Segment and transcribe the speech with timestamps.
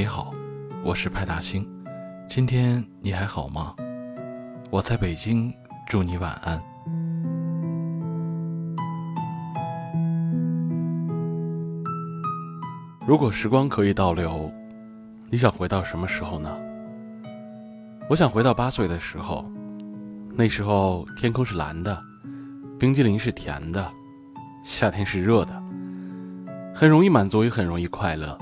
[0.00, 0.32] 你好，
[0.82, 1.62] 我是派大星。
[2.26, 3.74] 今天你还好吗？
[4.70, 5.52] 我在北京，
[5.86, 6.58] 祝你晚安。
[13.06, 14.50] 如果时光可以倒流，
[15.28, 16.50] 你想回到什么时候呢？
[18.08, 19.44] 我想回到八岁的时候，
[20.34, 22.02] 那时候天空是蓝的，
[22.78, 23.86] 冰激凌是甜的，
[24.64, 25.62] 夏天是热的，
[26.74, 28.38] 很容易满足，也很容易快乐。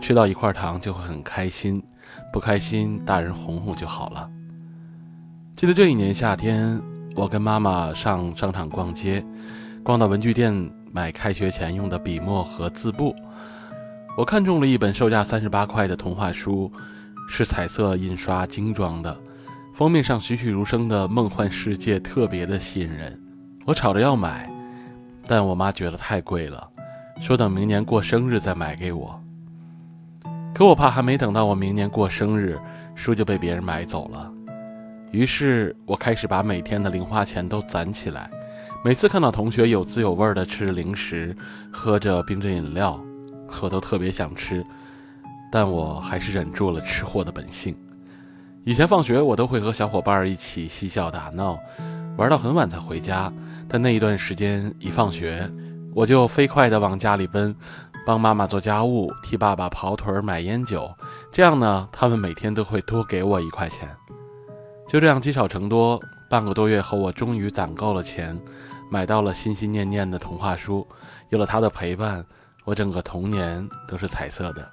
[0.00, 1.82] 吃到一块糖就会很开心，
[2.32, 4.30] 不开心大人哄哄就好了。
[5.54, 6.80] 记得这一年夏天，
[7.14, 9.24] 我跟妈妈上商场逛街，
[9.82, 10.52] 逛到文具店
[10.92, 13.14] 买开学前用的笔墨和字布。
[14.16, 16.72] 我看中了一本售价三十八块的童话书，
[17.28, 19.16] 是彩色印刷精装的，
[19.74, 23.20] 封面上栩栩如生的梦幻世界特别的吸引人。
[23.66, 24.50] 我吵着要买，
[25.26, 26.68] 但我妈觉得太贵了，
[27.20, 29.20] 说等明年过生日再买给我。
[30.58, 32.58] 可我怕还没等到我明年过生日，
[32.96, 34.28] 书就被别人买走了。
[35.12, 38.28] 于是我开始把每天的零花钱都攒起来，
[38.84, 41.32] 每次看到同学有滋有味的吃着零食，
[41.72, 43.00] 喝着冰镇饮料，
[43.62, 44.66] 我都特别想吃，
[45.52, 47.72] 但我还是忍住了吃货的本性。
[48.64, 51.56] 以前放学我都会和小伙伴一起嬉笑打闹，
[52.16, 53.32] 玩到很晚才回家。
[53.68, 55.48] 但那一段时间一放学，
[55.94, 57.54] 我就飞快地往家里奔。
[58.08, 60.90] 帮妈妈做家务，替爸爸跑腿儿买烟酒，
[61.30, 63.94] 这样呢，他们每天都会多给我一块钱。
[64.88, 66.00] 就这样积少成多，
[66.30, 68.40] 半个多月后，我终于攒够了钱，
[68.90, 70.88] 买到了心心念念的童话书。
[71.28, 72.24] 有了他的陪伴，
[72.64, 74.66] 我整个童年都是彩色的。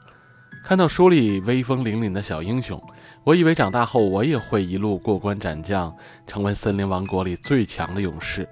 [0.63, 2.81] 看到书里威风凛凛的小英雄，
[3.25, 5.93] 我以为长大后我也会一路过关斩将，
[6.25, 8.47] 成为森林王国里最强的勇士，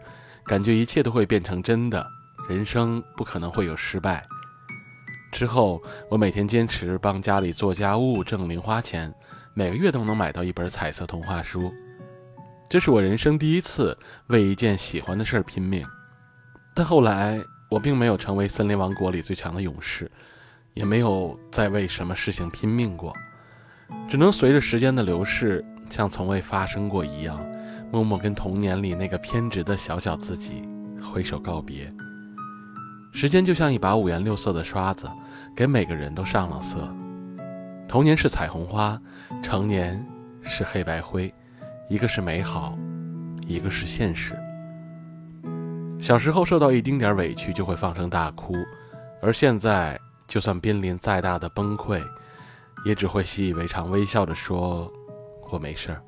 [0.45, 2.06] 感觉一切都会变成真的，
[2.50, 4.28] 人生不可能会有失败。
[5.34, 9.12] 之后，我每天坚持帮家里做家务挣零花钱，
[9.56, 11.74] 每个月都能买到一本彩色童话书。
[12.70, 15.86] 这是我人生第一次为一件喜欢的事儿拼命。
[16.76, 20.10] 但后来，我并没有成为森林王国里最强的勇士，
[20.76, 23.12] 也没有再为什么事情拼命过，
[24.08, 27.44] 只能随着时间的流逝，像从未发生过一样，
[27.92, 30.64] 默默跟童年里那个偏执的小小自己
[31.02, 31.92] 挥手告别。
[33.12, 35.08] 时间就像一把五颜六色的刷子，
[35.56, 36.88] 给每个人都上了色。
[37.88, 39.00] 童年是彩虹花，
[39.41, 40.03] 成年
[40.41, 41.34] 是黑白灰，
[41.90, 42.78] 一个是美好，
[43.47, 44.34] 一个是现实。
[46.00, 48.56] 小时候受到一丁点委屈就会放声大哭，
[49.22, 52.02] 而现在就算濒临再大的崩溃，
[52.85, 54.91] 也只会习以为常，微笑着说
[55.52, 56.02] ：“我没事儿。”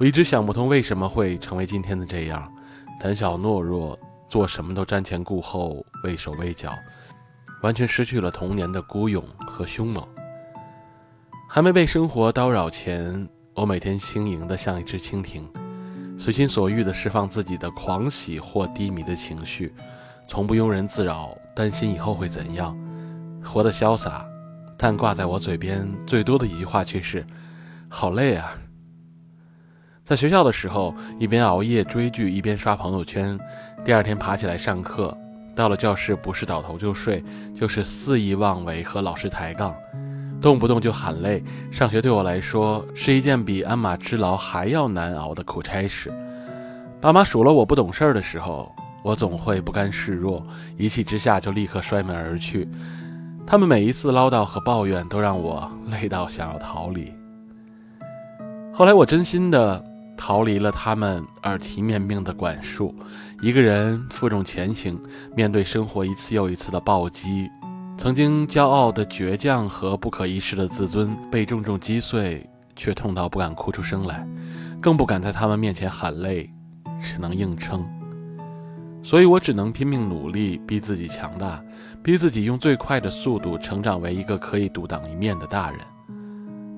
[0.00, 2.52] 我一直想不通为什么会成为今天的这样，
[3.00, 3.98] 胆小懦弱。
[4.26, 6.72] 做什么都瞻前顾后、畏手畏脚，
[7.64, 10.06] 完全失去了童年的孤勇和凶猛。
[11.48, 15.48] 还没被生活叨扰前，我每天轻盈的像一只蜻蜓，
[16.18, 19.72] 随心所欲的释放自己的狂喜或低迷的情绪，
[20.28, 22.76] 从不庸人自扰，担心以后会怎样，
[23.42, 24.26] 活得潇洒。
[24.76, 27.26] 但挂在我嘴边最多的一句话却是
[27.88, 28.52] ：“好累啊。”
[30.04, 33.38] 在学校的时候，一边熬夜追剧，一边刷朋友圈。
[33.82, 35.16] 第二天爬起来上课，
[35.54, 37.22] 到了教室不是倒头就睡，
[37.54, 39.74] 就是肆意妄为和老师抬杠，
[40.40, 41.42] 动不动就喊累。
[41.70, 46.12] 上学对我来说是一件比鞍马之劳还要难熬的苦差事。
[47.00, 50.44] 爸妈数落我不懂事儿的时候，我总会不甘示弱，
[50.76, 52.68] 一气之下就立刻摔门而去。
[53.46, 57.12] 他们每一次唠叨和抱怨，都让我累到想要逃离。
[58.72, 59.93] 后来我真心的。
[60.16, 62.94] 逃离了他们耳提面命的管束，
[63.42, 64.98] 一个人负重前行，
[65.36, 67.50] 面对生活一次又一次的暴击，
[67.98, 74.26] 曾经骄傲的倔强和不可一世的自尊被重重击碎，却痛到不敢哭出声来，
[74.80, 76.48] 更不敢在他们面前喊累，
[77.00, 77.84] 只能硬撑。
[79.02, 81.62] 所以我只能拼命努力，逼自己强大，
[82.02, 85.80] 逼自己用最快的速度成长为一个可以独当一面的大人，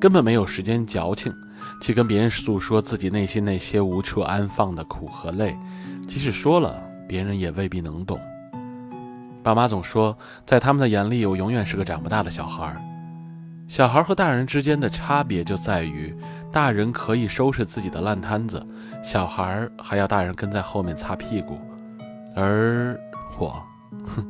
[0.00, 1.32] 根本没有时间矫情。
[1.80, 5.56] 去跟别人诉说自己内心那些无处安放的苦和累，
[6.06, 8.20] 即使说了，别人也未必能懂。
[9.42, 12.76] 爸妈总说，在他们的眼里，我永远是个长不大的小孩。
[13.68, 16.16] 小孩和大人之间的差别就在于，
[16.52, 18.64] 大人可以收拾自己的烂摊子，
[19.02, 21.58] 小孩还要大人跟在后面擦屁股。
[22.34, 22.98] 而
[23.38, 23.60] 我，
[24.04, 24.24] 哼，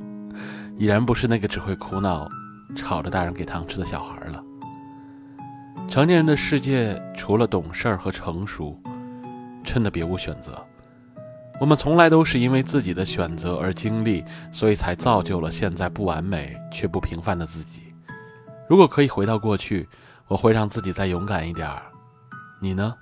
[0.79, 2.29] 已然不是那个只会哭闹、
[2.75, 4.43] 吵着大人给糖吃的小孩了。
[5.89, 8.79] 成年人的世界，除了懂事儿和成熟，
[9.65, 10.53] 真的别无选择。
[11.59, 14.23] 我们从来都是因为自己的选择而经历，
[14.53, 17.95] 所以才造就了现在不完美却不平凡的自己。
[18.69, 19.89] 如果可以回到过去，
[20.27, 21.83] 我会让自己再勇敢一点儿。
[22.61, 22.95] 你呢？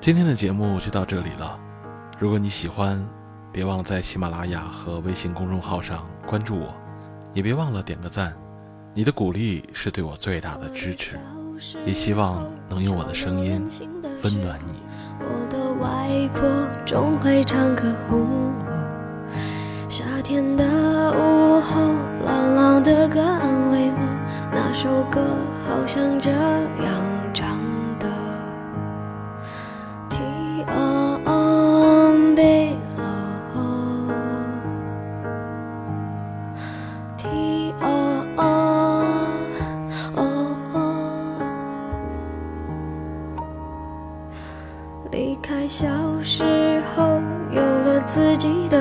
[0.00, 1.58] 今天的节目就到这里了。
[2.18, 3.02] 如果你喜欢，
[3.50, 6.74] 别忘了在喜马拉雅和微信公众号上关注我，
[7.32, 8.36] 也别忘了点个赞。
[8.96, 11.18] 你的鼓励是对我最大的支持，
[11.84, 13.68] 也希望能用我的声音
[14.22, 14.74] 温暖你。
[15.18, 16.48] 我的外婆
[16.86, 20.64] 总会唱歌哄我，夏天的
[21.10, 21.92] 午后，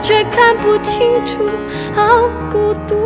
[0.00, 1.48] 却看不清楚，
[1.94, 2.96] 好孤独。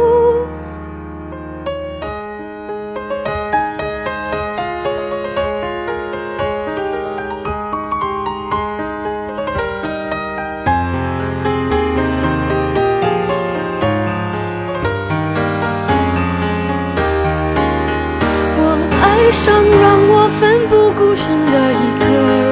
[18.59, 20.73] 我爱上让我奋不。
[20.95, 22.52] 顾身的一个人，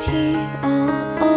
[0.00, 0.90] 题哦
[1.20, 1.29] 哦。